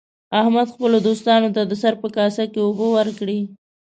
احمد 0.41 0.67
خپلو 0.73 0.97
دوښمنانو 1.07 1.53
ته 1.55 1.61
د 1.65 1.73
سره 1.81 1.95
په 2.01 2.07
کاسه 2.17 2.43
کې 2.51 2.59
اوبه 2.65 2.85
ورکړې. 2.95 3.39